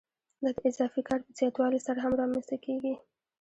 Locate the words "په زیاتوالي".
1.25-1.79